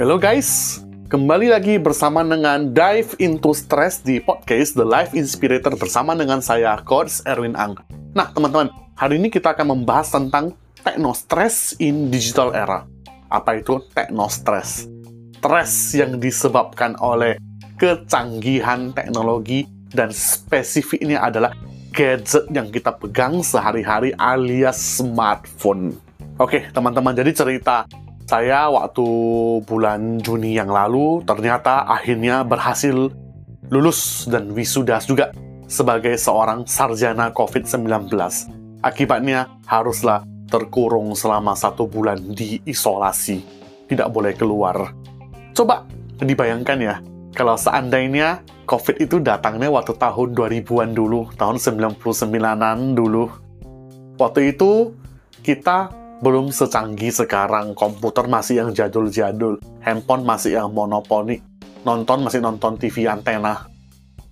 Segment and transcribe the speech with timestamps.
[0.00, 0.80] Hello guys,
[1.12, 6.80] kembali lagi bersama dengan Dive into Stress di podcast The Life Inspirator bersama dengan saya,
[6.88, 7.76] Coach Erwin Ang.
[8.16, 12.88] Nah, teman-teman, hari ini kita akan membahas tentang techno-stress in digital era.
[13.28, 14.88] Apa itu techno-stress?
[15.36, 17.36] Stress yang disebabkan oleh
[17.76, 21.52] kecanggihan teknologi dan spesifiknya adalah
[21.92, 25.92] gadget yang kita pegang sehari-hari alias smartphone.
[26.40, 27.84] Oke, teman-teman, jadi cerita
[28.30, 29.02] saya waktu
[29.66, 33.10] bulan Juni yang lalu ternyata akhirnya berhasil
[33.74, 35.34] lulus dan wisuda juga
[35.66, 38.06] sebagai seorang sarjana COVID-19.
[38.86, 43.42] Akibatnya haruslah terkurung selama satu bulan di isolasi.
[43.90, 44.94] Tidak boleh keluar.
[45.50, 45.82] Coba
[46.22, 47.02] dibayangkan ya,
[47.34, 53.26] kalau seandainya COVID itu datangnya waktu tahun 2000-an dulu, tahun 99-an dulu.
[54.22, 54.94] Waktu itu
[55.42, 61.40] kita belum secanggih sekarang, komputer masih yang jadul-jadul, handphone masih yang monoponi,
[61.84, 63.64] nonton masih nonton TV antena.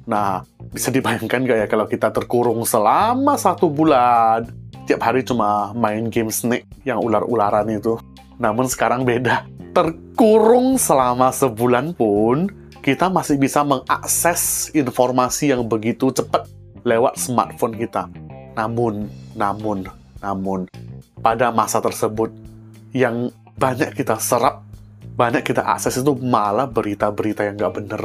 [0.09, 4.45] Nah, bisa dibayangkan gak ya kalau kita terkurung selama satu bulan,
[4.85, 7.97] tiap hari cuma main game Snake yang ular-ularan itu.
[8.37, 12.49] Namun sekarang beda, terkurung selama sebulan pun,
[12.85, 16.49] kita masih bisa mengakses informasi yang begitu cepat
[16.89, 18.09] lewat smartphone kita.
[18.57, 19.85] Namun, namun,
[20.25, 20.65] namun,
[21.21, 22.31] pada masa tersebut
[22.95, 24.63] yang banyak kita serap,
[25.19, 28.03] banyak kita akses itu malah berita-berita yang nggak bener,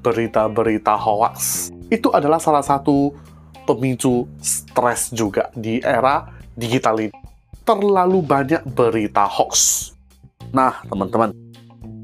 [0.00, 1.68] berita-berita hoax.
[1.92, 3.12] Itu adalah salah satu
[3.68, 7.14] pemicu stres juga di era digital ini.
[7.66, 9.90] Terlalu banyak berita hoax.
[10.54, 11.34] Nah, teman-teman,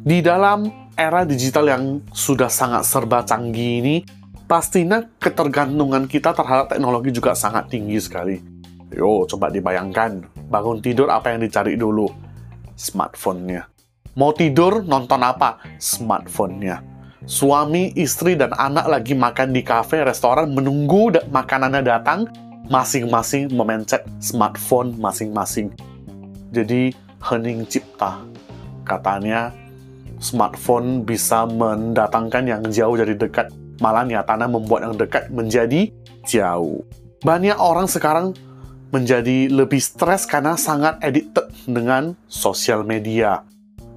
[0.03, 0.66] di dalam
[0.98, 3.97] era digital yang sudah sangat serba canggih ini,
[4.44, 8.52] pastinya ketergantungan kita terhadap teknologi juga sangat tinggi sekali.
[8.93, 10.21] Yo, coba dibayangkan,
[10.53, 12.12] bangun tidur apa yang dicari dulu?
[12.77, 13.65] Smartphone-nya.
[14.21, 15.57] Mau tidur, nonton apa?
[15.81, 16.84] Smartphone-nya.
[17.25, 22.28] Suami, istri, dan anak lagi makan di kafe, restoran, menunggu makanannya datang,
[22.69, 25.72] masing-masing memencet smartphone masing-masing.
[26.53, 26.93] Jadi,
[27.25, 28.21] hening cipta.
[28.84, 29.56] Katanya,
[30.21, 33.49] smartphone bisa mendatangkan yang jauh dari dekat,
[33.81, 35.89] malah nyatanya membuat yang dekat menjadi
[36.28, 36.84] jauh.
[37.25, 38.37] Banyak orang sekarang
[38.92, 43.41] menjadi lebih stres karena sangat addicted dengan sosial media.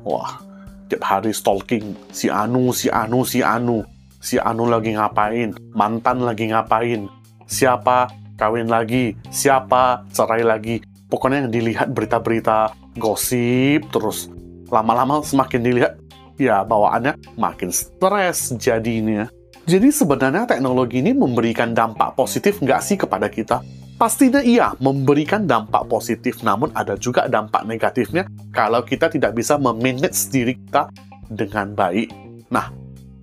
[0.07, 0.39] Wah,
[0.87, 3.83] tiap hari stalking si Anu, si Anu, si Anu.
[4.23, 7.05] Si Anu lagi ngapain, mantan lagi ngapain,
[7.45, 8.09] siapa
[8.41, 10.81] kawin lagi, siapa cerai lagi.
[11.05, 14.31] Pokoknya yang dilihat berita-berita gosip terus
[14.73, 15.93] lama-lama semakin dilihat
[16.41, 19.29] ya bawaannya makin stres jadinya.
[19.69, 23.61] Jadi sebenarnya teknologi ini memberikan dampak positif nggak sih kepada kita?
[24.05, 30.29] Pastinya iya, memberikan dampak positif, namun ada juga dampak negatifnya kalau kita tidak bisa memanage
[30.29, 30.93] diri kita
[31.25, 32.13] dengan baik.
[32.53, 32.69] Nah,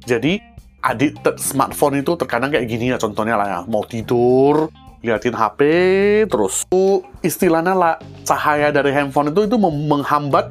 [0.02, 0.42] jadi
[0.82, 4.74] addicted smartphone itu terkadang kayak gini ya contohnya lah ya, mau tidur,
[5.06, 5.60] liatin HP,
[6.26, 6.66] terus
[7.22, 7.94] istilahnya lah
[8.26, 10.50] cahaya dari handphone itu itu menghambat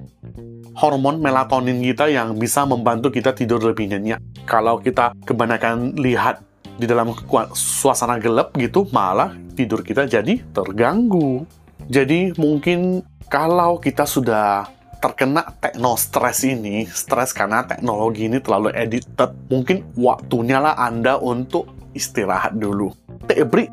[0.80, 4.24] hormon melatonin kita yang bisa membantu kita tidur lebih nyenyak.
[4.48, 6.40] Kalau kita kebanyakan lihat
[6.78, 7.12] di dalam
[7.56, 11.44] suasana gelap gitu, malah tidur kita jadi terganggu.
[11.92, 14.68] Jadi mungkin kalau kita sudah
[15.02, 21.74] terkena tekno stres ini, stres karena teknologi ini terlalu edited, mungkin waktunya lah Anda untuk
[21.98, 22.94] istirahat dulu.
[23.26, 23.66] Tebri,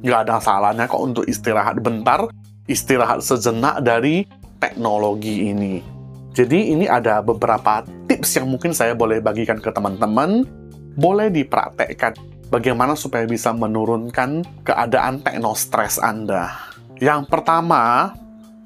[0.00, 2.32] nggak ada salahnya kok untuk istirahat bentar,
[2.64, 4.24] istirahat sejenak dari
[4.56, 5.84] teknologi ini.
[6.32, 10.48] Jadi ini ada beberapa tips yang mungkin saya boleh bagikan ke teman-teman,
[10.96, 12.16] boleh dipraktekkan
[12.50, 16.50] bagaimana supaya bisa menurunkan keadaan teknostres Anda.
[16.98, 18.12] Yang pertama,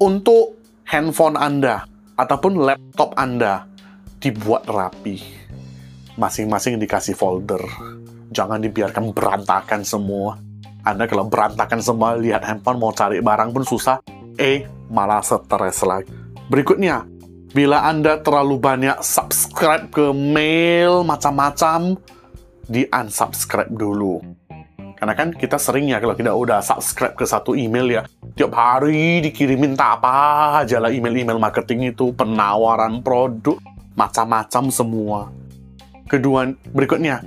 [0.01, 1.87] untuk handphone Anda
[2.17, 3.63] ataupun laptop Anda
[4.19, 5.21] dibuat rapi.
[6.17, 7.61] Masing-masing dikasih folder.
[8.33, 10.35] Jangan dibiarkan berantakan semua.
[10.83, 14.01] Anda kalau berantakan semua lihat handphone mau cari barang pun susah,
[14.37, 16.11] eh malah stres lagi.
[16.45, 17.05] Berikutnya,
[17.55, 21.97] bila Anda terlalu banyak subscribe ke mail macam-macam,
[22.65, 24.21] di unsubscribe dulu.
[24.95, 28.01] Karena kan kita sering ya kalau kita udah subscribe ke satu email ya,
[28.33, 33.59] tiap hari dikirimin tak apa aja lah email-email marketing itu, penawaran produk,
[33.93, 35.19] macam-macam semua.
[36.07, 37.21] Kedua, berikutnya,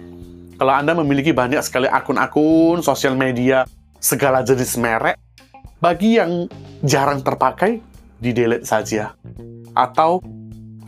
[0.56, 3.69] kalau Anda memiliki banyak sekali akun-akun sosial media,
[4.00, 5.20] segala jenis merek,
[5.79, 6.49] bagi yang
[6.81, 7.85] jarang terpakai,
[8.19, 9.12] di-delete saja.
[9.76, 10.25] Atau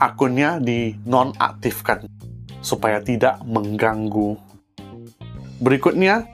[0.01, 2.30] akunnya di non-aktifkan
[2.61, 4.37] supaya tidak mengganggu.
[5.61, 6.25] Berikutnya,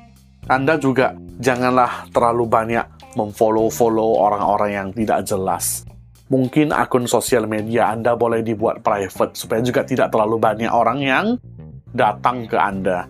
[0.47, 2.87] Anda juga janganlah terlalu banyak
[3.19, 5.83] memfollow-follow orang-orang yang tidak jelas.
[6.27, 11.27] Mungkin akun sosial media Anda boleh dibuat private supaya juga tidak terlalu banyak orang yang
[11.95, 13.07] datang ke Anda.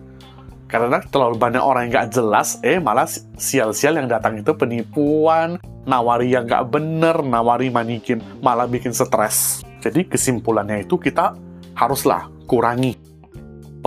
[0.67, 3.07] Karena terlalu banyak orang yang nggak jelas, eh malah
[3.39, 5.55] sial-sial yang datang itu penipuan,
[5.87, 9.63] nawari yang nggak bener, nawari manikin, malah bikin stres.
[9.79, 11.33] Jadi kesimpulannya itu kita
[11.71, 13.06] haruslah kurangi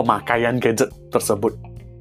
[0.01, 1.53] pemakaian gadget tersebut.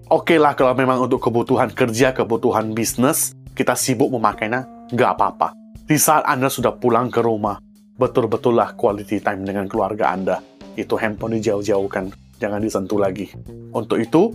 [0.07, 5.59] Oke lah kalau memang untuk kebutuhan kerja, kebutuhan bisnis, kita sibuk memakainya, nggak apa-apa
[5.89, 7.57] di saat Anda sudah pulang ke rumah,
[7.97, 10.37] betul-betullah quality time dengan keluarga Anda.
[10.77, 13.33] Itu handphone dijauh-jauhkan, jangan disentuh lagi.
[13.73, 14.29] Untuk itu,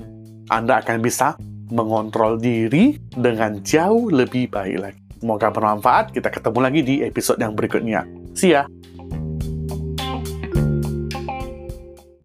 [0.50, 1.38] Anda akan bisa
[1.70, 5.00] mengontrol diri dengan jauh lebih baik lagi.
[5.22, 8.02] Semoga bermanfaat, kita ketemu lagi di episode yang berikutnya.
[8.34, 8.66] See ya!